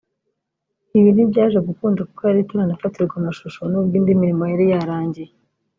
ibi 0.97 1.09
ntibyaje 1.13 1.59
gukunda 1.67 2.01
kuko 2.09 2.21
yari 2.27 2.39
itaranafatirwa 2.43 3.15
amashusho 3.21 3.61
n’ubwo 3.71 3.93
indi 3.99 4.13
mirimo 4.21 4.43
yari 4.51 4.65
yarangiye 4.73 5.31